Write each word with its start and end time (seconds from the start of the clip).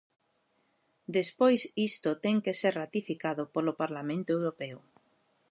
Despois 1.17 1.61
isto 1.89 2.09
ten 2.23 2.37
que 2.45 2.57
ser 2.61 2.73
ratificado 2.81 3.43
polo 3.53 3.77
Parlamento 3.81 4.29
Europeo. 4.37 4.79